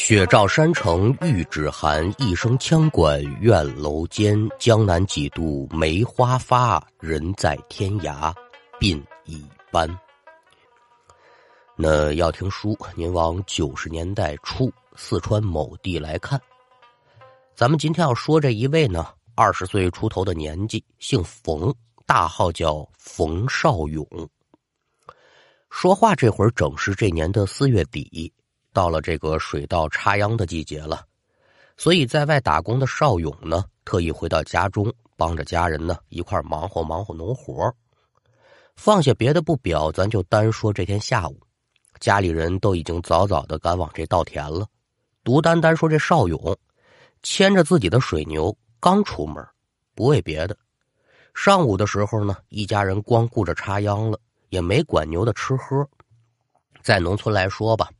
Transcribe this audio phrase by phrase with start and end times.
[0.00, 4.48] 雪照山城玉指寒，一声羌管院楼间。
[4.56, 8.32] 江南几度梅花发，人在天涯
[8.78, 9.90] 鬓已斑。
[11.74, 16.40] 那要听书，您往九十年代初四川某地来看。
[17.56, 19.04] 咱们今天要说这一位呢，
[19.34, 21.74] 二十岁出头的年纪，姓冯，
[22.06, 24.06] 大号叫冯绍勇。
[25.70, 28.32] 说话这会儿正是这年的四月底。
[28.78, 31.04] 到了这个水稻插秧的季节了，
[31.76, 37.74] 所以在外打工的邵勇呢，特意回到家中，帮着家人呢一块忙活忙活农活。
[38.76, 41.36] 放下别的不表，咱就单说这天下午，
[41.98, 44.64] 家里人都已经早早的赶往这稻田了，
[45.24, 46.56] 独单单说这邵勇
[47.24, 49.44] 牵着自己的水牛刚出门，
[49.96, 50.56] 不为别的，
[51.34, 55.84] 上午的时候呢，一家人光顾着插秧了，也没管牛的吃喝。
[56.80, 57.90] 在农村来说吧。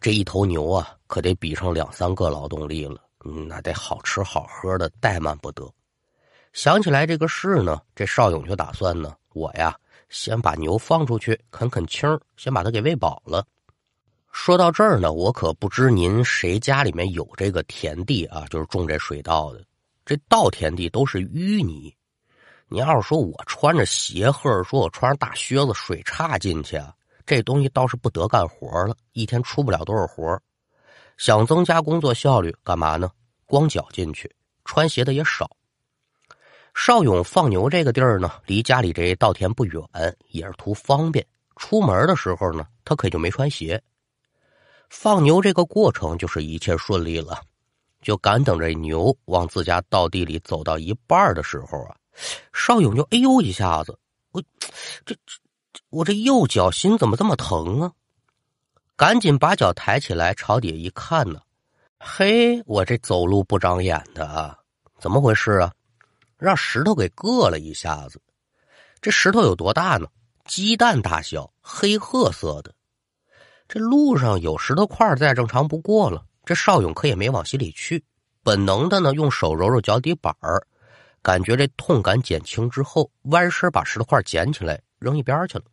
[0.00, 3.00] 这一头牛啊，可得比上两三个劳动力了，
[3.46, 5.68] 那得好吃好喝的，怠慢不得。
[6.52, 9.76] 想起来这个事呢，这邵勇就打算呢，我呀
[10.08, 13.44] 先把牛放出去啃啃青先把它给喂饱了。
[14.30, 19.64] 说到这儿呢，我可不知您谁家里面有这个田地啊，就是种这水稻的。
[20.06, 21.94] 这稻田地都是淤泥，
[22.68, 26.94] 你要是说我穿着鞋，或者说我穿着大靴子，水叉进去啊。
[27.28, 30.40] 这东西倒是不得干活了，一天出不了多少活
[31.18, 33.10] 想增加工作效率，干嘛呢？
[33.44, 34.34] 光脚进去，
[34.64, 35.50] 穿鞋的也少。
[36.74, 39.82] 邵勇放牛这个地儿呢，离家里这稻田不远，
[40.30, 41.26] 也是图方便。
[41.56, 43.82] 出门的时候呢，他可就没穿鞋。
[44.88, 47.42] 放牛这个过程就是一切顺利了，
[48.00, 51.94] 就赶等着牛往自家稻地里走到一半的时候啊，
[52.54, 53.98] 邵勇就哎呦一下子，
[54.32, 54.40] 我
[55.04, 55.36] 这这。
[55.90, 57.92] 我这右脚心怎么这么疼啊？
[58.96, 61.40] 赶紧把脚抬起来，朝底下一看呢，
[61.98, 64.58] 嘿，我这走路不长眼的啊，
[64.98, 65.72] 怎么回事啊？
[66.36, 68.20] 让石头给硌了一下子。
[69.00, 70.08] 这石头有多大呢？
[70.44, 72.74] 鸡蛋大小，黑褐色的。
[73.68, 76.24] 这路上有石头块再正常不过了。
[76.44, 78.02] 这邵勇可也没往心里去，
[78.42, 80.34] 本能的呢，用手揉揉脚底板，
[81.22, 85.64] 感觉这痛感减轻之后，弯身把石头块捡起来扔一边去了。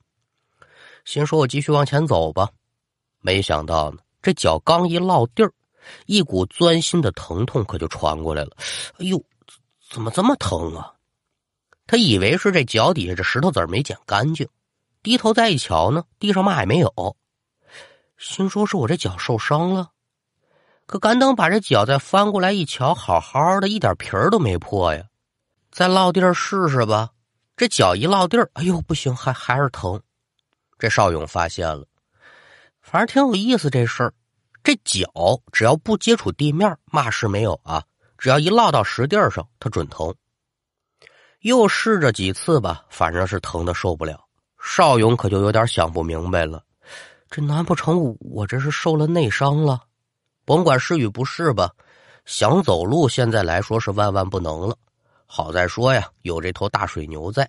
[1.04, 2.50] 心说：“我继续往前走吧。”
[3.22, 5.52] 没想到呢，这脚刚一落地儿，
[6.06, 8.58] 一股钻心的疼痛可就传过来了。
[9.00, 9.24] 哎呦，
[9.90, 10.94] 怎么这么疼啊？
[11.88, 14.48] 他以为是这脚底下这石头子没捡干净，
[15.04, 17.16] 低头再一瞧呢，地上嘛也没有。
[18.18, 19.92] 心说：“是我这脚受伤了。”
[20.88, 25.04] 可赶等把这脚再翻过来一瞧，好好的，一点皮儿都没破呀。
[25.72, 27.10] 再落地儿试试吧。
[27.58, 30.02] 这脚一落地儿，哎呦，不行，还还是疼。
[30.78, 31.86] 这邵勇发现了，
[32.82, 34.14] 反正挺有意思这事儿。
[34.62, 35.08] 这脚
[35.54, 37.84] 只要不接触地面，嘛事没有啊。
[38.18, 40.14] 只要一落到实地上，它准疼。
[41.42, 44.20] 又试着几次吧，反正是疼的受不了。
[44.62, 46.64] 邵勇可就有点想不明白了，
[47.30, 49.80] 这难不成我这是受了内伤了？
[50.44, 51.72] 甭管是与不是吧，
[52.26, 54.78] 想走路现在来说是万万不能了。
[55.36, 57.46] 好在说呀，有这头大水牛在，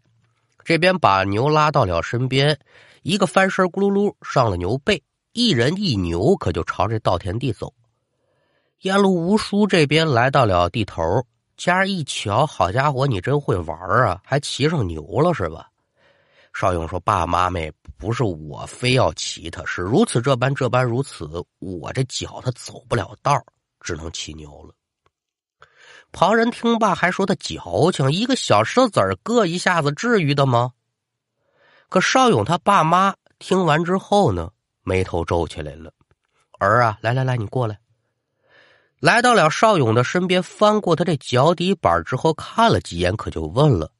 [0.64, 2.58] 这边把牛拉到了身边。
[3.02, 5.00] 一个翻身，咕噜噜上了牛背，
[5.32, 7.72] 一人一牛可就朝这稻田地走。
[8.80, 11.24] 沿路吴叔这边来到了地头，
[11.56, 15.68] 家一瞧，好家伙，你真会玩啊，还骑上牛了是吧？
[16.54, 23.40] 邵勇说：“爸妈们，不是我非要骑它，是如此这般这般如此，我这脚它走不了道，
[23.80, 24.74] 只能骑牛了。”
[26.12, 30.72] 旁人听罢还说他矫情，一个小石子儿硌一下子，至于的吗？
[31.88, 34.50] 可邵勇他爸妈听完之后呢，
[34.82, 35.92] 眉头皱起来了。
[36.58, 37.78] 儿啊，来来来，你过来。
[38.98, 43.92] 来到了邵勇的身边，翻过他这脚底板之后，看了几眼，可就问了：“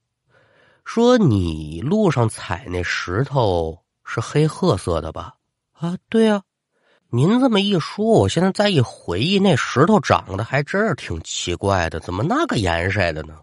[0.83, 5.35] 说你路上踩那石头是黑褐色的吧？”
[5.77, 6.41] 啊，对啊。
[7.09, 13.39] 您这么一说，我现在再一回忆，那石头长得还真是挺奇怪的，怎么那个颜色的呢？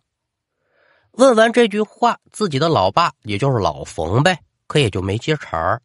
[1.12, 5.80] 问完这句话，自己的老爸也就是老冯呗，可也就没接茬儿，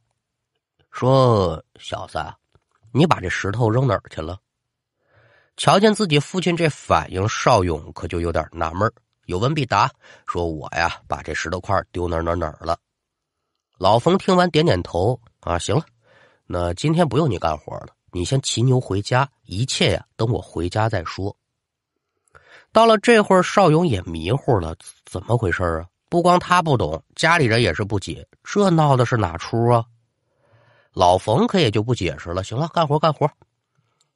[0.92, 2.20] 说：“小子，
[2.92, 4.38] 你把这石头扔哪儿去了？”
[5.56, 8.92] 瞧见自己父亲这反应，邵勇可就有点纳闷
[9.28, 9.90] 有问必答，
[10.28, 12.78] 说：“我呀，把这石头块丢哪哪哪儿了。”
[13.80, 15.86] 老冯听完点点头，啊，行了，
[16.52, 21.38] 那今天不用你干活了，你先骑牛回家，一切呀，等我回家再说。
[22.72, 24.76] 到了这会儿，邵勇也迷糊了，
[25.06, 25.86] 怎么回事啊？
[26.10, 29.86] 不光他不懂，家里人也是不解，这闹的是哪出啊？
[30.92, 32.44] 老冯可也就不解释了。
[32.44, 33.30] 行了，干活干活。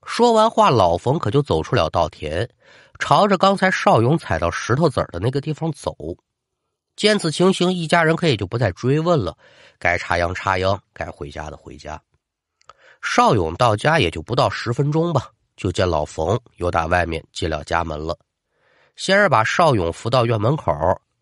[0.03, 2.49] 说完话，老冯可就走出了稻田，
[2.97, 5.95] 朝着刚才邵勇踩到石头子儿的那个地方走。
[6.95, 9.37] 见此情形，一家人可也就不再追问了，
[9.77, 12.01] 该插秧插秧，该回家的回家。
[13.03, 18.17] 邵勇到家也就不到十分钟吧，就见老冯又打外面进了家门了。
[18.95, 20.71] 先是把邵勇扶到院门口，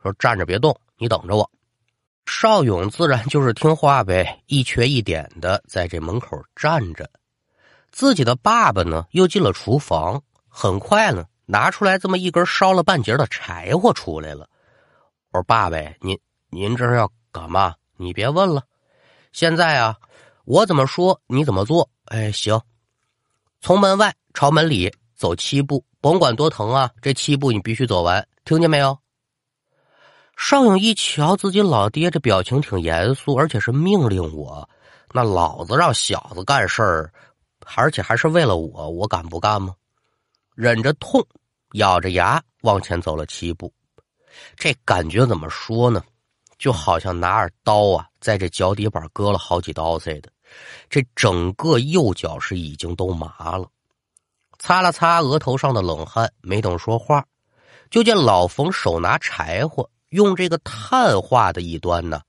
[0.01, 1.51] 说：“站着别动，你等着我。”
[2.27, 7.09] 邵勇自然就是听话呗，一瘸一点的在这门口站着。
[7.91, 14.47] 自己的爸爸呢，又进了厨房，很快呢，拿出来这么一根烧了半截的柴火出来了。
[15.31, 16.17] 我说：“爸爸，您
[16.51, 17.73] 您这是要干嘛？
[17.97, 18.63] 你别问了。
[19.33, 19.97] 现在啊，
[20.45, 21.89] 我怎么说你怎么做。
[22.05, 22.59] 哎，行，
[23.61, 28.97] 从门外朝门里走七步，甭管多疼啊，这七步你必须走完，听见没有？”
[30.37, 34.67] 邵勇一瞧自己老爹这表情挺严肃，而且是命令我，
[35.11, 37.13] 那老子让小子干事儿，
[37.75, 39.75] 而且还是为了我，我敢不干吗？
[40.55, 41.23] 忍着痛，
[41.73, 43.71] 咬着牙往前走了七步。
[44.55, 46.03] 这感觉怎么说呢？
[46.61, 50.31] 就好像拿着刀啊，在这脚底板割了好几刀似的。
[50.91, 53.67] 这整个右脚是已经都麻了。
[54.59, 57.25] 擦了擦额头上的冷汗，没等说话，
[57.89, 62.21] 就见老冯手拿柴火，用这个碳画的一端呢，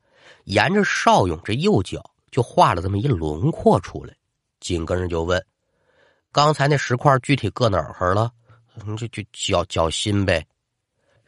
[0.45, 4.15] 沿着邵勇这右脚就画了这么一轮廓出来。
[4.61, 5.45] 紧跟着就问
[6.33, 8.33] ：“刚才那石块具体搁哪儿了
[8.97, 10.47] ？”“就就脚脚心呗。”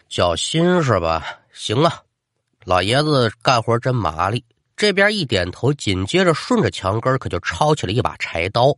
[0.09, 1.23] 脚心是吧？
[1.53, 2.03] 行啊，
[2.65, 4.45] 老爷子干活真麻利。
[4.77, 8.77] 这边一点头，紧接着顺着墙根可就抄起了一把柴刀。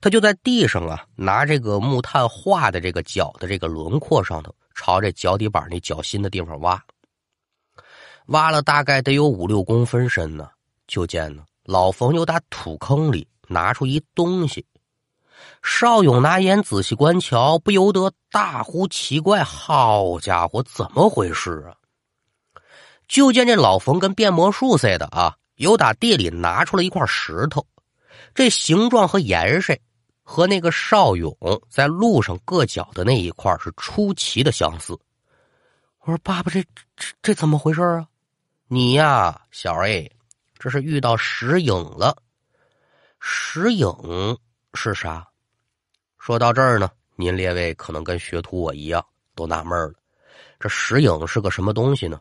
[0.00, 6.80] 他就在地上啊，拿这个木炭画的这个脚的这个轮廓上头，朝这脚底板那脚心的地方挖。
[8.26, 10.48] 挖了大概得有五六公分深呢。
[10.86, 14.64] 就见呢，老冯又打土坑里拿出一东西。
[15.62, 21.74] 邵勇拿眼仔细观瞧，不由得大呼奇怪：“好家伙，怎么回事啊？”
[23.08, 27.66] 就见这老冯跟变魔术似的啊，又打地里拿出了一块石头，
[28.34, 29.74] 这形状和颜色
[30.22, 31.34] 和那个邵勇
[31.70, 34.92] 在路上硌脚的那一块是出奇的相似。
[36.00, 36.62] 我说：“爸爸，这
[36.96, 38.06] 这这怎么回事啊？”
[38.68, 40.10] 你呀，小 A，
[40.58, 42.16] 这是遇到石影了。
[43.20, 43.88] 石影
[44.74, 45.26] 是啥？
[46.18, 49.04] 说到这儿呢，您列位可能跟学徒我一样
[49.34, 49.94] 都纳闷了，
[50.60, 52.20] 这石影是个什么东西呢？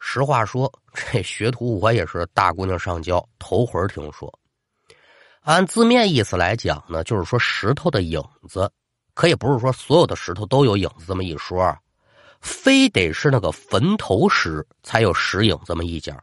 [0.00, 4.32] 实话说，这学徒我也是大姑娘上交头回听说。
[5.42, 8.68] 按字面意思来讲呢，就是说石头的影子，
[9.14, 11.76] 可也不是说所有的石头都有影子这么一说，
[12.40, 16.18] 非得是那个坟头石才有石影这么一讲。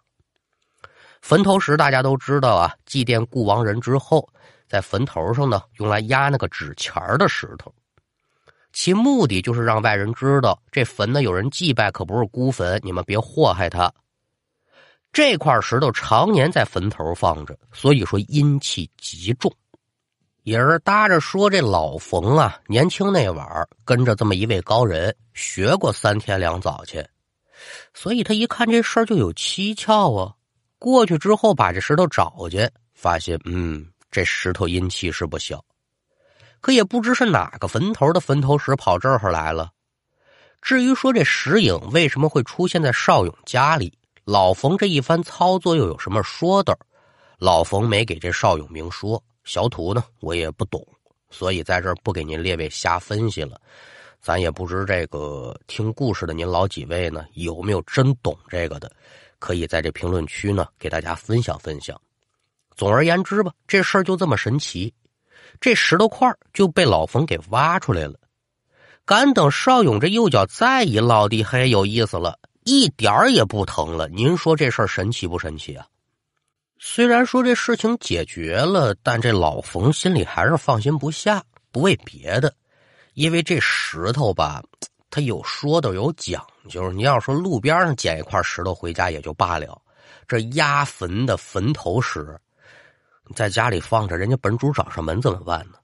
[1.22, 4.28] 坟头石大家都知道啊，祭奠故亡人之后。
[4.70, 7.74] 在坟头上呢，用来压那个纸钱的石头，
[8.74, 13.92] 其目的就是让外人知道这坟呢有人祭拜，可不是孤坟，你们别祸害他。
[15.12, 19.52] 这块石头常年在坟头放着，所以说阴气极重。
[20.44, 27.06] 也是搭着说，这老冯啊，年轻那晚跟着这么一位高人学过三天两早去，
[27.94, 30.33] 所以他一看这事儿就有蹊跷啊。
[30.80, 33.86] 过去之后把这石头找去，发现嗯。
[34.09, 35.64] 这石头阴气是不小，
[36.68, 39.71] 可也不知是哪个坟头的坟头石跑这儿来了。
[40.62, 46.78] 至于说这石影为什么会出现在邵勇家里，老冯这一番操作又有什么说的？
[47.38, 49.24] 老冯没给这邵勇明说。
[49.45, 50.86] 小土呢，我也不懂，
[51.30, 53.57] 所以在这儿不给您列位瞎分析了。
[54.19, 58.92] 咱也不知这个听故事的您老几位呢，有没有真懂这个的？
[59.40, 61.97] 可以在这评论区呢给大家分享分享。
[62.76, 64.94] 总而言之吧，这事儿就这么神奇，
[65.59, 68.19] 这石头块就被老冯给挖出来了。
[69.06, 74.07] 敢等邵勇这右脚再一落地，嘿，有意思了，一点儿也不疼了。
[74.09, 75.85] 您说这事儿神奇不神奇啊？
[76.80, 81.44] 虽然说这事情解决了，但这老冯心里还是放心不下。
[81.69, 82.52] 不为别的，
[83.14, 84.64] 因为这石头吧，
[85.11, 86.92] 它有说的有讲究。
[86.92, 89.80] 你要说路边上捡一块石头回家也就罢了，
[90.28, 92.35] 这压坟的坟头石。
[93.36, 95.78] 在家里放着，人家本主找上门怎么办呢？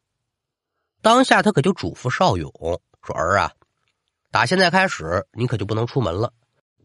[1.01, 2.51] 当下他可就嘱咐邵勇
[3.01, 3.51] 说：“儿啊，
[4.31, 6.31] 打现在开始，你可就不能出门了。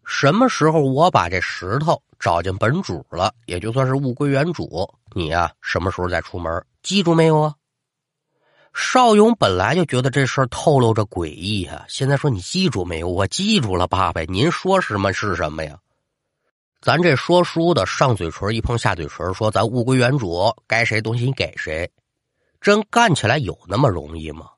[0.05, 6.65] 什么时候我把这石头找见本主了，也就算是物归原主，你呀，什么时候再出门？
[6.83, 7.55] 记住没有啊？”
[8.75, 13.09] 邵勇本来就觉得这事儿透露着诡异啊，现在说你记住没有？
[13.09, 15.79] 我记住了，爸爸，您说什么是什么呀？
[16.80, 21.90] 咱这说书的上嘴唇一碰下嘴唇，说咱物归原主，该谁东西你给谁。
[22.61, 24.50] 真干起来有那么容易吗？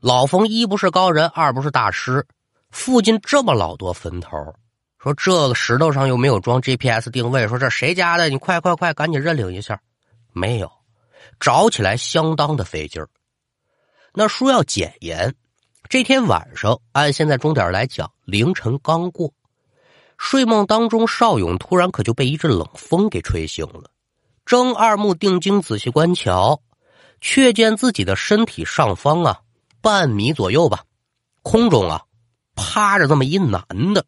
[0.00, 2.26] 老冯一不是高人，二不是大师，
[2.70, 4.36] 附近这么老多坟头，
[4.98, 8.28] 说这个石头上又没有装 GPS 定位，说这谁家的？
[8.28, 9.80] 你快快快，赶紧认领一下。
[10.32, 10.70] 没有，
[11.40, 13.08] 找起来相当的费劲儿。
[14.14, 15.34] 那书要简言，
[15.88, 19.32] 这天晚上按现在钟点来讲，凌晨刚过，
[20.24, 23.90] 睡梦当中，邵勇突然可就被一阵冷风给吹醒了。
[24.46, 26.62] 睁二目定睛仔细观瞧，
[27.20, 29.40] 却见自己的身体上方啊，
[29.80, 30.84] 半米左右吧，
[31.42, 32.02] 空中啊，
[32.54, 34.06] 趴着这么一男的。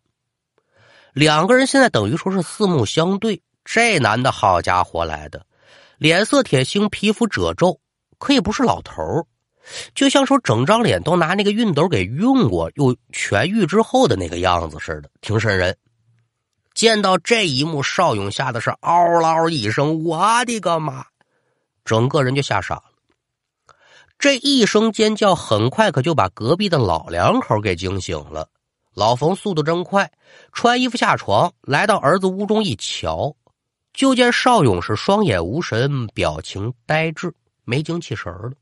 [1.12, 3.42] 两个人现在等于说是四目相对。
[3.64, 5.44] 这男的好家伙来的，
[5.98, 7.80] 脸色铁青，皮肤褶皱，
[8.18, 9.26] 可也不是老头
[9.96, 15.76] 就像说整张脸都拿那个熨斗给熨过又痊愈之后的那个样子似的，挺瘆人。
[16.74, 21.06] 见到这一幕，邵勇吓得是嗷嗷一声：“我的个妈！”
[21.84, 22.84] 整个人就吓傻了。
[24.18, 28.48] 这一声尖叫很快可就把隔壁的老两口给惊醒了。
[28.92, 30.10] 老冯速度真快，
[30.52, 33.36] 穿衣服下床，来到儿子屋中一瞧，
[33.92, 38.52] 就见邵勇是双眼无神，表情呆滞，没精气神了。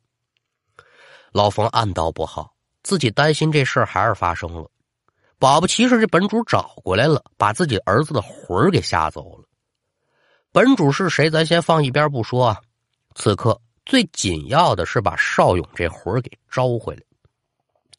[1.33, 4.71] 老冯暗道不好，自己担心这事还是发生了。
[5.43, 9.45] 保不齐是这本主找过来了，把自己儿子的魂儿给吓走了。
[10.53, 11.29] 本主是谁？
[11.29, 12.61] 咱先放一边不说啊。
[13.17, 17.03] 此刻最紧要的是把邵勇这魂儿给招回来。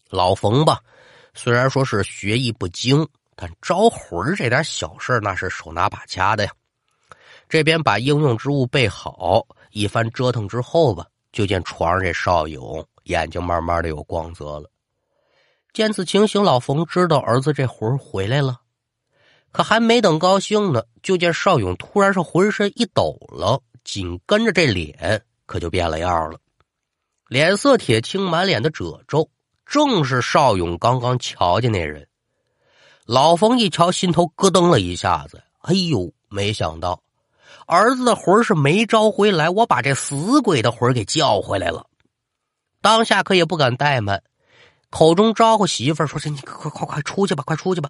[0.10, 0.80] 老冯吧，
[1.34, 6.52] 虽然说是学艺不精，但招魂这点小事那是手拿把掐的呀。
[7.50, 14.70] 这边把应用之物备好，一番折腾之后吧，就见床上这邵勇眼睛慢慢的有光泽了。
[15.74, 18.62] 见此情形，老冯知道儿子这魂回来了，
[19.52, 26.38] 可还没等高兴呢，就见邵勇突然是浑身一抖了，紧跟着这脸可就变了样了，
[27.28, 29.28] 脸色铁青，满脸的褶皱，
[29.66, 32.08] 正是邵勇刚刚瞧见那人。
[33.08, 37.02] 老冯一瞧，心头咯噔了一下子，哎呦，没想到
[37.66, 41.88] 儿子的魂是没招回来，我把这死鬼的魂给叫回来了。
[42.80, 44.22] 当下可也不敢怠慢。
[44.94, 47.90] 口中招呼媳妇儿说：“是你快快快出去吧，快出去吧！”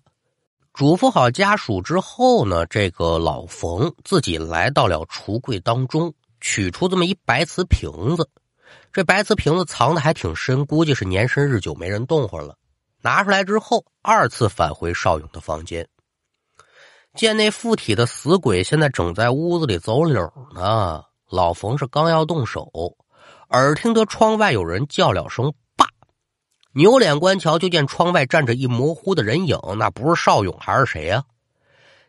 [0.73, 8.29] 嘱咐好家属之后呢，这个老冯自己来到了橱柜当中，取出这么一白瓷瓶子。
[8.93, 12.55] 这白瓷瓶子藏的还挺深，估计是年深日久没人动活了。
[13.01, 15.85] 拿出来之后，二次返回邵勇的房间，
[17.15, 21.03] 见那附体的死鬼现在正在屋子里走柳呢。
[21.29, 22.71] 老冯是刚要动手，
[23.49, 25.53] 耳听得窗外有人叫了声。
[26.73, 31.23] 扭脸观瞧，就见窗外站着一模糊的人影，那不是邵勇还是谁呀？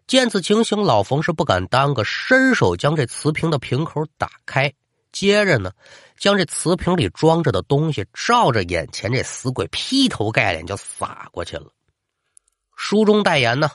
[0.06, 4.72] 见此情形，老冯是不敢耽搁，伸手将这瓷瓶的瓶口打开，
[5.12, 5.72] 接着呢，
[6.18, 11.68] 将这瓷瓶里装着的东西照着眼前这死鬼劈头盖脸就撒过去了。
[12.76, 13.70] 书中代言呢，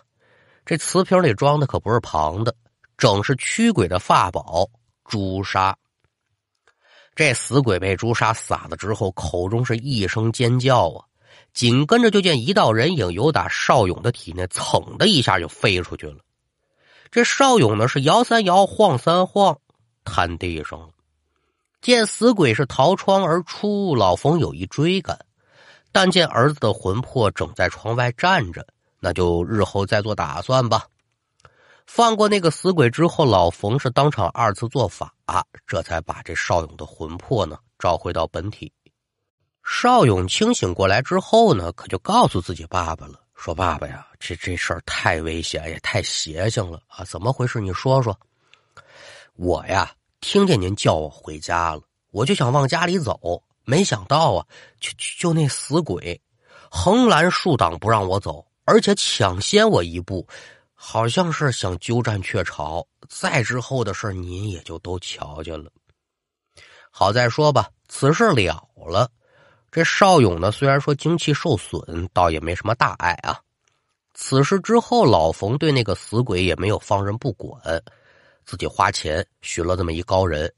[0.66, 2.56] 这瓷瓶里装的可不是旁的，
[2.98, 4.68] 正是驱鬼的法宝
[5.06, 5.76] 朱砂。
[7.20, 11.04] 这死鬼被朱砂撒了之后，口中是一声尖叫啊！
[11.54, 16.16] 紧跟着就见一道人影由打邵勇的体内噌的一下就飞出去了。
[17.12, 19.60] 这邵勇呢是摇三摇，晃三晃，
[20.06, 20.88] 瘫地上了。
[21.82, 25.20] 见死鬼是逃窗而出，老冯有意追赶，
[25.92, 28.66] 但见儿子的魂魄正在窗外站着，
[29.02, 30.86] 那就日后再做打算吧。
[31.92, 35.12] 放过那个死鬼之后，老冯是当场二次做法，
[35.66, 38.72] 这才把这邵勇的魂魄呢召回到本体。
[39.66, 47.04] 邵勇清醒过来之后呢，可就告诉自己爸爸了，说：“爸爸呀，这这事儿太危险，也太邪性了啊！
[47.06, 47.60] 怎么回事？
[47.60, 48.18] 你说说。”
[49.34, 49.92] 我呀，
[50.22, 51.82] 听见您叫我回家了，
[52.12, 54.46] 我就想往家里走，没想到啊，
[54.80, 56.22] 就就那死鬼，
[56.70, 60.26] 横拦竖挡不让我走，而且抢先我一步。
[60.82, 65.70] 好像是想鸠占鹊巢，再之后的事您也就都瞧见了。
[66.90, 69.12] 好在说吧，此事了了。
[69.70, 73.38] 这邵勇呢，虽然说精气受损，倒也没什么大碍啊。
[74.14, 77.62] 此事之后，老冯对那个死鬼也没有放任不管，
[78.46, 80.52] 自己花钱寻了这么一高人，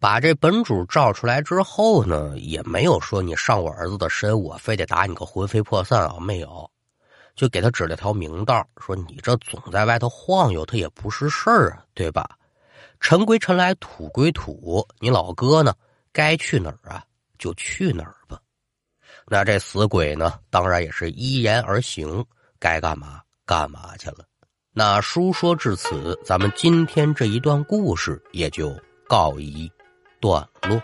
[0.00, 6.68] 把这本主召出来之后呢，也没有说你上我儿子的身，我非得打你个魂飞魄散啊，没有。
[7.34, 12.38] 就给他指了条明道，说：“你这总在外头晃悠，他也不是事儿啊，对吧？
[13.00, 15.74] 尘归尘来，土归土，你老哥呢，
[16.12, 17.02] 该去哪儿啊，
[17.38, 18.38] 就去哪儿吧。
[19.26, 22.24] 那这死鬼呢，当然也是依言而行，
[22.58, 24.24] 该干嘛干嘛去了。
[24.72, 28.74] 那书说至此，咱们今天这一段故事也就
[29.08, 29.70] 告一
[30.20, 30.80] 段落。”